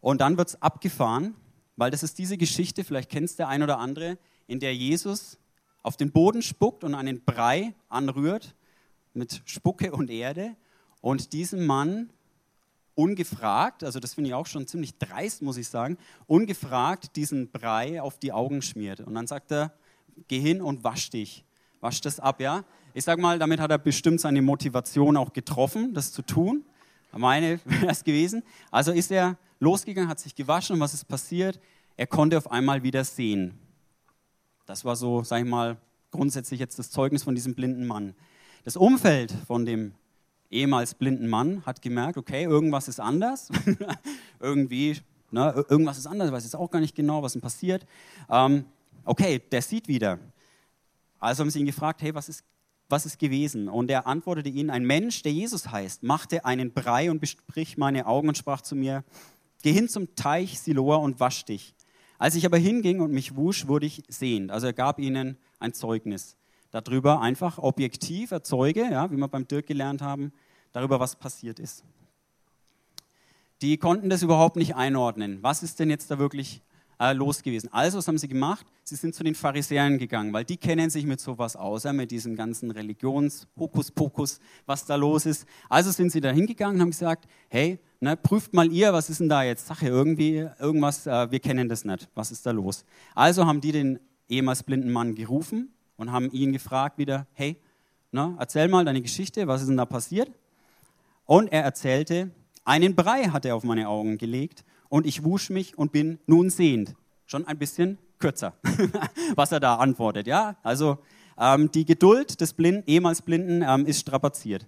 [0.02, 1.36] Und dann wird es abgefahren,
[1.76, 4.17] weil das ist diese Geschichte, vielleicht kennst der ein oder andere,
[4.48, 5.38] in der Jesus
[5.82, 8.56] auf den Boden spuckt und einen Brei anrührt
[9.13, 10.56] mit Spucke und Erde
[11.02, 12.10] und diesem Mann
[12.95, 18.02] ungefragt, also das finde ich auch schon ziemlich dreist, muss ich sagen, ungefragt diesen Brei
[18.02, 19.02] auf die Augen schmiert.
[19.02, 19.74] Und dann sagt er,
[20.28, 21.45] geh hin und wasch dich.
[21.82, 22.63] Wasch das ab, ja?
[22.97, 26.63] Ich sage mal, damit hat er bestimmt seine Motivation auch getroffen, das zu tun.
[27.12, 28.41] Meine wäre es gewesen.
[28.71, 31.60] Also ist er losgegangen, hat sich gewaschen und was ist passiert?
[31.97, 33.60] Er konnte auf einmal wieder sehen.
[34.65, 35.75] Das war so, sage ich mal,
[36.10, 38.15] grundsätzlich jetzt das Zeugnis von diesem blinden Mann.
[38.63, 39.93] Das Umfeld von dem
[40.49, 43.49] ehemals blinden Mann hat gemerkt, okay, irgendwas ist anders.
[44.39, 47.86] Irgendwie, ne, irgendwas ist anders, ich weiß jetzt auch gar nicht genau, was denn passiert.
[48.29, 48.63] Ähm,
[49.03, 50.17] okay, der sieht wieder.
[51.19, 52.45] Also haben sie ihn gefragt, hey, was ist
[52.89, 53.67] was ist gewesen?
[53.67, 58.06] Und er antwortete ihnen, ein Mensch, der Jesus heißt, machte einen Brei und besprich meine
[58.06, 59.04] Augen und sprach zu mir,
[59.63, 61.74] geh hin zum Teich Siloa und wasch dich.
[62.17, 64.52] Als ich aber hinging und mich wusch, wurde ich sehend.
[64.52, 66.38] Also er gab ihnen ein Zeugnis
[66.71, 70.32] darüber, einfach objektiv erzeuge, ja, wie wir beim Dirk gelernt haben,
[70.71, 71.84] darüber, was passiert ist.
[73.62, 75.39] Die konnten das überhaupt nicht einordnen.
[75.41, 76.62] Was ist denn jetzt da wirklich
[76.99, 77.69] äh, los gewesen.
[77.71, 78.65] Also, was haben sie gemacht?
[78.84, 82.12] Sie sind zu den Pharisäern gegangen, weil die kennen sich mit sowas aus, ja, mit
[82.12, 85.47] diesem ganzen Religions-Hokuspokus, was da los ist.
[85.69, 89.19] Also sind sie da hingegangen und haben gesagt, hey, ne, prüft mal ihr, was ist
[89.19, 89.88] denn da jetzt Sache?
[89.88, 92.08] Irgendwie, irgendwas, äh, wir kennen das nicht.
[92.13, 92.86] Was ist da los?
[93.15, 97.58] Also haben die den ehemals blinden Mann gerufen und haben ihn gefragt wieder, hey,
[98.12, 100.31] ne, erzähl mal deine Geschichte, was ist denn da passiert?
[101.25, 102.29] Und er erzählte,
[102.63, 106.50] einen Brei hat er auf meine Augen gelegt und ich wusch mich und bin nun
[106.50, 106.95] sehend.
[107.26, 108.54] Schon ein bisschen kürzer,
[109.36, 110.28] was er da antwortet.
[110.28, 111.00] Ja, also
[111.38, 114.67] ähm, die Geduld des Blinden, ehemals Blinden ähm, ist strapaziert.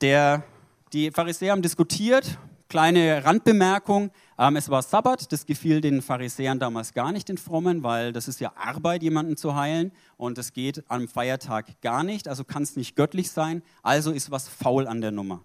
[0.00, 0.44] Der,
[0.92, 6.94] die Pharisäer haben diskutiert, kleine Randbemerkung, ähm, es war Sabbat, das gefiel den Pharisäern damals
[6.94, 10.84] gar nicht, den Frommen, weil das ist ja Arbeit, jemanden zu heilen und das geht
[10.88, 15.00] am Feiertag gar nicht, also kann es nicht göttlich sein, also ist was faul an
[15.00, 15.44] der Nummer.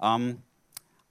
[0.00, 0.38] Ähm,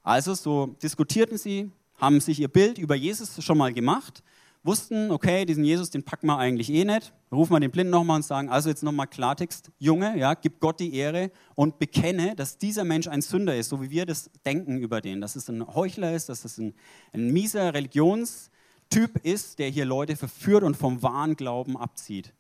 [0.10, 1.70] also so diskutierten sie,
[2.00, 4.24] haben sich ihr Bild über Jesus schon mal gemacht,
[4.64, 7.14] wussten, okay, diesen Jesus, den packen wir eigentlich eh nicht.
[7.32, 10.80] Rufen wir den Blinden nochmal und sagen, also jetzt nochmal Klartext, Junge, ja, gib Gott
[10.80, 14.80] die Ehre und bekenne, dass dieser Mensch ein Sünder ist, so wie wir das denken
[14.80, 16.74] über den, dass es ein Heuchler ist, dass es ein,
[17.14, 22.34] ein mieser Religionstyp ist, der hier Leute verführt und vom wahren Glauben abzieht.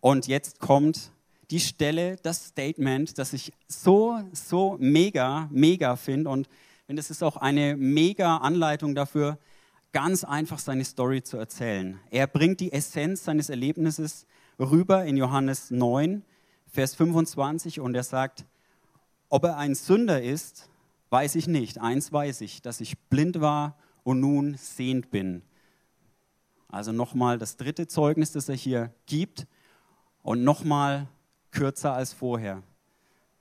[0.00, 1.12] Und jetzt kommt
[1.50, 6.30] die Stelle, das Statement, das ich so, so mega, mega finde.
[6.30, 6.48] Und
[6.88, 9.38] das ist auch eine mega Anleitung dafür,
[9.92, 12.00] ganz einfach seine Story zu erzählen.
[12.10, 14.26] Er bringt die Essenz seines Erlebnisses
[14.58, 16.24] rüber in Johannes 9,
[16.66, 18.44] Vers 25 und er sagt,
[19.28, 20.68] ob er ein Sünder ist,
[21.10, 21.80] weiß ich nicht.
[21.80, 25.42] Eins weiß ich, dass ich blind war und nun sehend bin.
[26.68, 29.46] Also nochmal das dritte Zeugnis, das er hier gibt
[30.22, 31.06] und nochmal
[31.54, 32.62] kürzer als vorher.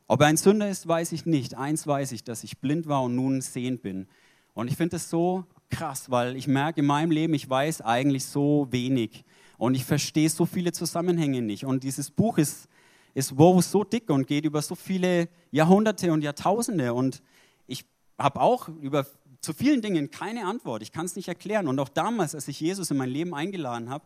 [0.07, 1.55] Ob er ein Sünder ist, weiß ich nicht.
[1.55, 4.07] Eins weiß ich, dass ich blind war und nun sehend bin.
[4.53, 8.25] Und ich finde das so krass, weil ich merke in meinem Leben, ich weiß eigentlich
[8.25, 9.25] so wenig
[9.57, 11.65] und ich verstehe so viele Zusammenhänge nicht.
[11.65, 12.67] Und dieses Buch ist,
[13.13, 16.93] ist wow, so dick und geht über so viele Jahrhunderte und Jahrtausende.
[16.93, 17.23] Und
[17.65, 17.85] ich
[18.17, 19.05] habe auch über
[19.41, 20.83] zu vielen Dingen keine Antwort.
[20.83, 21.67] Ich kann es nicht erklären.
[21.67, 24.05] Und auch damals, als ich Jesus in mein Leben eingeladen habe,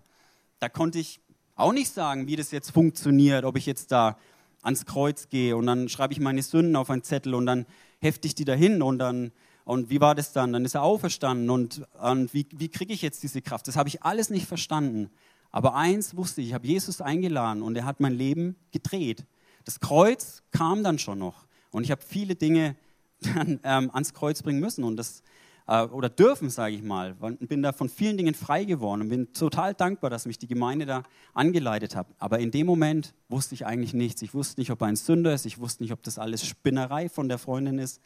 [0.60, 1.20] da konnte ich
[1.58, 4.18] auch nicht sagen, wie das jetzt funktioniert, ob ich jetzt da
[4.62, 7.66] ans Kreuz gehe und dann schreibe ich meine Sünden auf einen Zettel und dann
[8.00, 9.32] hefte ich die dahin und dann
[9.66, 10.54] und wie war das dann?
[10.54, 13.68] Dann ist er auferstanden und, und wie, wie kriege ich jetzt diese Kraft?
[13.68, 15.10] Das habe ich alles nicht verstanden.
[15.52, 19.26] Aber eins wusste ich, ich habe Jesus eingeladen und er hat mein Leben gedreht.
[19.66, 22.78] Das Kreuz kam dann schon noch und ich habe viele Dinge
[23.20, 25.22] dann ähm, ans Kreuz bringen müssen und das
[25.68, 27.16] äh, oder dürfen, sage ich mal.
[27.20, 30.48] Und bin da von vielen Dingen frei geworden und bin total dankbar, dass mich die
[30.48, 31.04] Gemeinde da
[31.34, 32.08] angeleitet hat.
[32.18, 34.22] Aber in dem Moment wusste ich eigentlich nichts.
[34.22, 35.46] Ich wusste nicht, ob er ein Sünder ist.
[35.46, 38.02] Ich wusste nicht, ob das alles Spinnerei von der Freundin ist.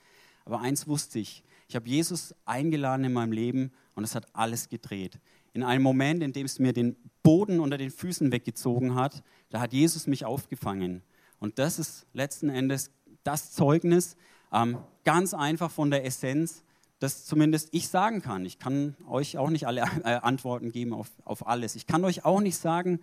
[0.45, 1.43] Aber eins wusste ich.
[1.67, 5.19] Ich habe Jesus eingeladen in meinem Leben und es hat alles gedreht.
[5.53, 9.59] In einem Moment, in dem es mir den Boden unter den Füßen weggezogen hat, da
[9.59, 11.01] hat Jesus mich aufgefangen.
[11.39, 12.91] Und das ist letzten Endes
[13.23, 14.15] das Zeugnis,
[14.51, 16.63] ähm, ganz einfach von der Essenz,
[17.01, 18.45] das zumindest ich sagen kann.
[18.45, 21.75] Ich kann euch auch nicht alle äh, Antworten geben auf, auf alles.
[21.75, 22.99] Ich kann euch auch nicht sagen,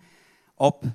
[0.55, 0.87] ob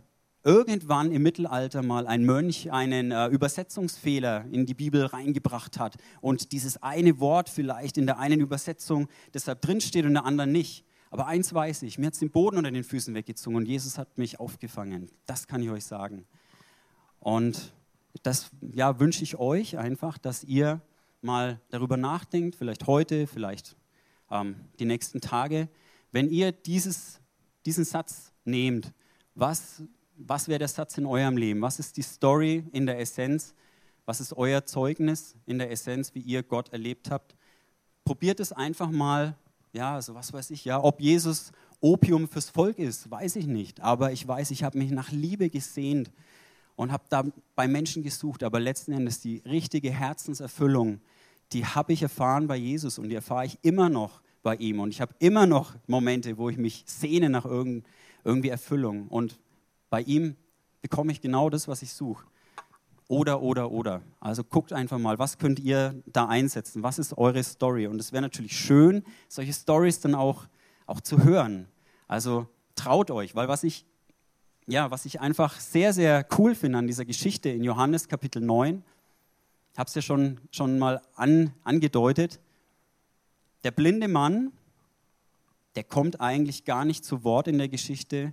[0.43, 6.53] irgendwann im Mittelalter mal ein Mönch einen äh, Übersetzungsfehler in die Bibel reingebracht hat und
[6.53, 10.87] dieses eine Wort vielleicht in der einen Übersetzung deshalb drinsteht und in der anderen nicht.
[11.11, 13.99] Aber eins weiß ich, mir hat es den Boden unter den Füßen weggezogen und Jesus
[13.99, 15.11] hat mich aufgefangen.
[15.27, 16.25] Das kann ich euch sagen.
[17.21, 17.75] Und
[18.23, 20.81] das ja, wünsche ich euch einfach, dass ihr
[21.25, 23.77] mal darüber nachdenkt, vielleicht heute, vielleicht
[24.31, 25.69] ähm, die nächsten Tage,
[26.13, 27.21] wenn ihr dieses,
[27.67, 28.93] diesen Satz nehmt,
[29.35, 29.83] was,
[30.17, 31.61] was wäre der Satz in eurem Leben?
[31.63, 33.55] Was ist die Story in der Essenz?
[34.07, 37.35] Was ist euer Zeugnis in der Essenz, wie ihr Gott erlebt habt?
[38.05, 39.37] Probiert es einfach mal,
[39.73, 43.81] ja, also was weiß ich, ja, ob Jesus Opium fürs Volk ist, weiß ich nicht,
[43.81, 46.11] aber ich weiß, ich habe mich nach Liebe gesehnt
[46.77, 51.01] und habe da bei Menschen gesucht, aber letzten Endes die richtige Herzenserfüllung,
[51.55, 54.81] die habe ich erfahren bei Jesus und die erfahre ich immer noch bei ihm.
[54.81, 59.09] Und ich habe immer noch Momente, wo ich mich sehne nach irgendwie Erfüllung.
[59.09, 59.39] Und
[59.89, 60.37] bei ihm
[60.83, 62.27] bekomme ich genau das, was ich suche.
[63.07, 64.03] Oder, oder, oder.
[64.21, 66.83] Also guckt einfach mal, was könnt ihr da einsetzen?
[66.83, 67.87] Was ist eure Story?
[67.87, 70.47] Und es wäre natürlich schön, solche Stories dann auch,
[70.87, 71.69] auch zu hören.
[72.09, 73.87] Also traut euch, weil was ich
[74.67, 78.83] ja, was ich einfach sehr, sehr cool finde an dieser Geschichte in Johannes Kapitel 9,
[79.75, 82.39] ich habe es ja schon, schon mal an, angedeutet,
[83.65, 84.53] der blinde Mann,
[85.75, 88.33] der kommt eigentlich gar nicht zu Wort in der Geschichte,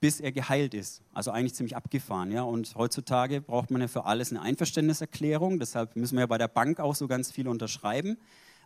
[0.00, 1.02] bis er geheilt ist.
[1.12, 2.32] Also eigentlich ziemlich abgefahren.
[2.32, 2.44] Ja?
[2.44, 5.58] Und heutzutage braucht man ja für alles eine Einverständniserklärung.
[5.58, 8.16] Deshalb müssen wir ja bei der Bank auch so ganz viel unterschreiben.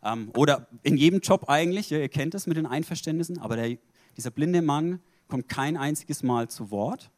[0.05, 1.90] Ähm, oder in jedem Job eigentlich.
[1.90, 3.40] Ja, ihr kennt das mit den Einverständnissen.
[3.40, 3.77] Aber der,
[4.16, 7.11] dieser blinde Mann kommt kein einziges Mal zu Wort.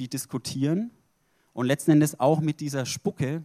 [0.00, 0.90] Die diskutieren
[1.52, 3.42] und letzten Endes auch mit dieser Spucke,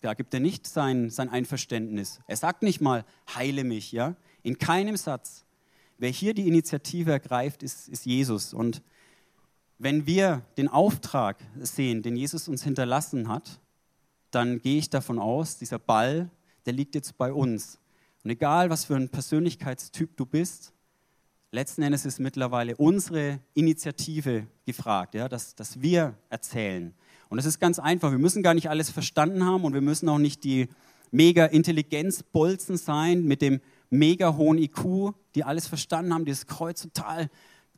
[0.00, 2.20] da gibt er nicht sein, sein Einverständnis.
[2.26, 4.16] Er sagt nicht mal, heile mich, ja.
[4.42, 5.44] In keinem Satz.
[5.98, 8.54] Wer hier die Initiative ergreift, ist, ist Jesus.
[8.54, 8.82] Und
[9.78, 13.60] wenn wir den Auftrag sehen, den Jesus uns hinterlassen hat,
[14.30, 16.30] dann gehe ich davon aus, dieser Ball,
[16.66, 17.78] der liegt jetzt bei uns.
[18.24, 20.72] Und egal, was für ein Persönlichkeitstyp du bist,
[21.50, 26.94] letzten Endes ist mittlerweile unsere Initiative gefragt, ja, dass, dass wir erzählen.
[27.32, 30.06] Und es ist ganz einfach, wir müssen gar nicht alles verstanden haben und wir müssen
[30.10, 30.68] auch nicht die
[31.10, 36.82] mega Intelligenzbolzen sein mit dem mega hohen IQ, die alles verstanden haben, die das Kreuz
[36.82, 37.30] total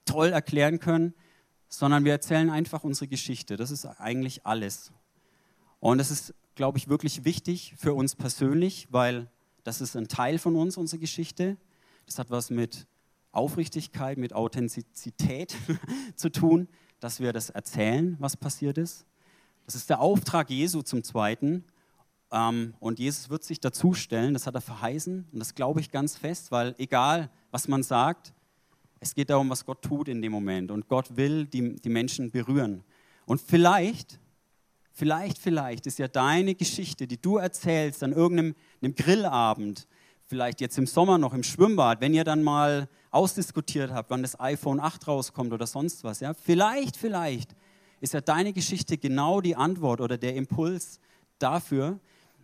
[0.07, 1.14] toll erklären können,
[1.69, 3.57] sondern wir erzählen einfach unsere Geschichte.
[3.57, 4.90] Das ist eigentlich alles.
[5.79, 9.31] Und das ist, glaube ich, wirklich wichtig für uns persönlich, weil
[9.62, 11.59] das ist ein Teil von uns, unsere Geschichte.
[12.07, 12.88] Das hat was mit
[13.31, 15.55] Aufrichtigkeit, mit Authentizität
[16.17, 16.67] zu tun,
[16.99, 19.07] dass wir das erzählen, was passiert ist.
[19.66, 21.64] Das ist der Auftrag Jesu zum Zweiten.
[22.31, 25.29] Ähm, und Jesus wird sich dazustellen, das hat er verheißen.
[25.33, 28.35] Und das glaube ich ganz fest, weil egal, was man sagt,
[29.00, 30.70] es geht darum, was Gott tut in dem Moment.
[30.70, 32.85] Und Gott will die, die Menschen berühren.
[33.27, 34.18] Und vielleicht,
[34.92, 39.87] vielleicht, vielleicht ist ja deine Geschichte, die du erzählst an irgendeinem Grillabend,
[40.27, 44.40] vielleicht jetzt im Sommer noch im Schwimmbad, wenn ihr dann mal ausdiskutiert habt, wann das
[44.40, 47.55] iPhone 8 rauskommt oder sonst was, ja, vielleicht, vielleicht
[48.05, 51.01] ist ja deine Geschichte genau die Antwort oder der Impuls
[51.38, 51.99] dafür,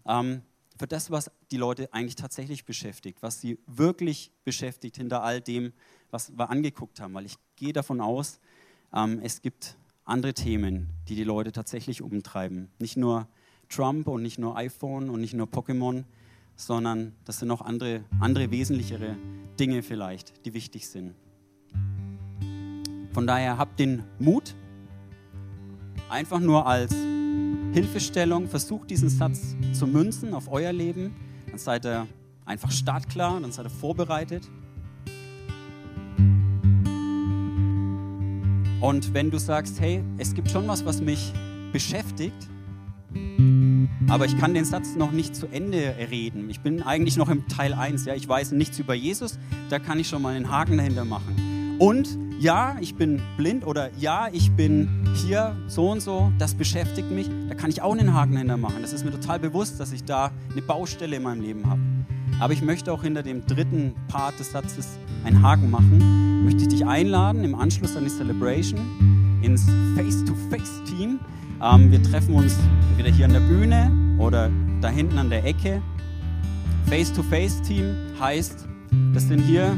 [0.07, 0.41] ähm,
[0.79, 5.75] für das, was die Leute eigentlich tatsächlich beschäftigt, was sie wirklich beschäftigt hinter all dem,
[6.11, 8.41] was wir angeguckt haben, weil ich gehe davon aus,
[8.95, 12.71] ähm, es gibt andere Themen, die die Leute tatsächlich umtreiben.
[12.79, 13.29] Nicht nur
[13.69, 16.05] Trump und nicht nur iPhone und nicht nur Pokémon,
[16.57, 19.15] sondern das sind noch andere, andere wesentlichere
[19.59, 21.15] Dinge vielleicht, die wichtig sind.
[23.13, 24.55] Von daher habt den Mut,
[26.11, 26.93] einfach nur als
[27.73, 31.15] Hilfestellung, versucht diesen Satz zu münzen auf euer Leben,
[31.49, 32.07] dann seid ihr
[32.45, 34.49] einfach startklar, dann seid ihr vorbereitet.
[38.81, 41.33] Und wenn du sagst, hey, es gibt schon was, was mich
[41.73, 42.49] beschäftigt,
[44.09, 46.51] aber ich kann den Satz noch nicht zu Ende reden.
[46.51, 48.07] Ich bin eigentlich noch im Teil 1.
[48.07, 48.15] Ja?
[48.15, 51.77] Ich weiß nichts über Jesus, da kann ich schon mal einen Haken dahinter machen.
[51.79, 52.09] Und
[52.41, 57.29] ja, ich bin blind oder ja, ich bin hier so und so, das beschäftigt mich,
[57.49, 58.77] da kann ich auch einen Haken dahinter machen.
[58.81, 61.81] Das ist mir total bewusst, dass ich da eine Baustelle in meinem Leben habe.
[62.41, 66.45] Aber ich möchte auch hinter dem dritten Part des Satzes einen Haken machen.
[66.45, 68.81] Möchte ich dich einladen, im Anschluss an die Celebration
[69.43, 71.21] ins Face-to-Face-Team.
[71.63, 72.57] Ähm, wir treffen uns
[72.91, 74.51] entweder hier an der Bühne oder
[74.81, 75.83] da hinten an der Ecke.
[76.87, 78.67] Face-to-Face-Team heißt,
[79.13, 79.77] das sind hier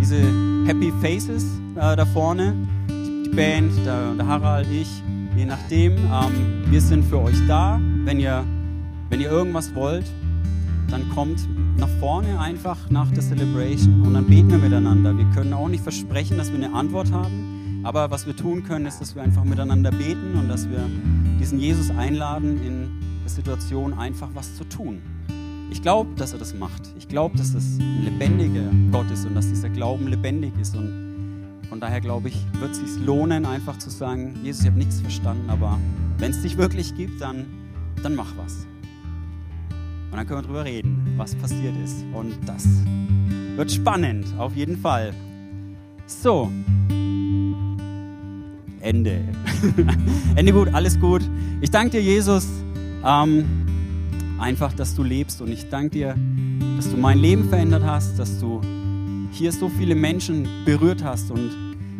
[0.00, 1.44] diese Happy Faces
[1.76, 2.54] äh, da vorne,
[2.88, 4.88] die, Band, der, der, Harald, ich,
[5.36, 5.96] je nachdem.
[5.96, 7.80] Ähm, wir sind für euch da.
[8.04, 8.44] Wenn ihr,
[9.08, 10.06] wenn ihr irgendwas wollt,
[10.90, 11.40] dann kommt
[11.78, 15.16] nach vorne einfach nach der Celebration und dann beten wir miteinander.
[15.16, 18.86] Wir können auch nicht versprechen, dass wir eine Antwort haben, aber was wir tun können,
[18.86, 20.84] ist, dass wir einfach miteinander beten und dass wir
[21.40, 25.00] diesen Jesus einladen, in der Situation einfach was zu tun.
[25.70, 26.82] Ich glaube, dass er das macht.
[26.98, 30.76] Ich glaube, dass es ein lebendiger Gott ist und dass dieser Glauben lebendig ist.
[30.76, 34.78] Und von daher glaube ich, wird es sich lohnen, einfach zu sagen, Jesus, ich habe
[34.78, 35.78] nichts verstanden, aber
[36.18, 37.46] wenn es dich wirklich gibt, dann,
[38.02, 38.66] dann mach was.
[40.10, 42.04] Und dann können wir darüber reden, was passiert ist.
[42.12, 42.66] Und das
[43.56, 45.14] wird spannend, auf jeden Fall.
[46.06, 46.50] So.
[48.80, 49.22] Ende.
[50.34, 51.22] Ende gut, alles gut.
[51.60, 52.48] Ich danke dir, Jesus.
[53.04, 53.44] Ähm,
[54.40, 55.40] einfach, dass du lebst.
[55.40, 56.14] Und ich danke dir,
[56.76, 58.60] dass du mein Leben verändert hast, dass du
[59.32, 61.50] hier so viele Menschen berührt hast und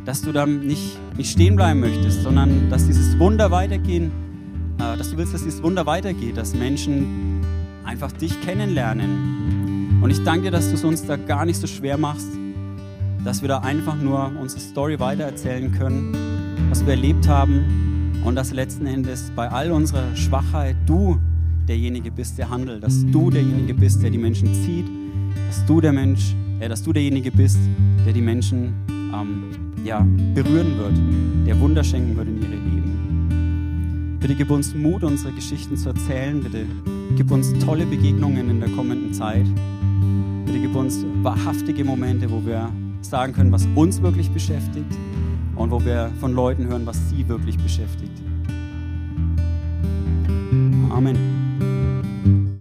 [0.04, 4.10] dass du dann nicht, nicht stehen bleiben möchtest, sondern dass dieses Wunder weitergehen,
[4.78, 7.40] äh, dass du willst, dass dieses Wunder weitergeht, dass Menschen
[7.84, 10.00] einfach dich kennenlernen.
[10.02, 12.28] Und ich danke dir, dass du es uns da gar nicht so schwer machst,
[13.24, 16.16] dass wir da einfach nur unsere Story weitererzählen können,
[16.70, 21.18] was wir erlebt haben und dass letzten Endes bei all unserer Schwachheit du
[21.70, 24.86] derjenige bist, der handelt, dass du derjenige bist, der die Menschen zieht,
[25.46, 27.60] dass du der Mensch, äh, dass du derjenige bist,
[28.04, 28.74] der die Menschen
[29.14, 29.44] ähm,
[29.84, 30.04] ja,
[30.34, 34.18] berühren wird, der Wunder schenken wird in ihre Leben.
[34.18, 36.42] Bitte gib uns Mut, unsere Geschichten zu erzählen.
[36.42, 36.66] Bitte
[37.16, 39.46] gib uns tolle Begegnungen in der kommenden Zeit.
[40.44, 42.68] Bitte gib uns wahrhaftige Momente, wo wir
[43.00, 44.92] sagen können, was uns wirklich beschäftigt
[45.54, 48.20] und wo wir von Leuten hören, was sie wirklich beschäftigt.
[50.90, 51.39] Amen.